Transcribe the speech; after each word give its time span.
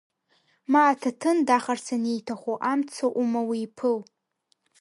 Ма 0.71 0.81
аҭаҭын 0.91 1.37
дахарц 1.47 1.85
аниҭаху, 1.95 2.57
амца 2.71 3.05
ума 3.21 3.41
уиԥыл. 3.49 3.97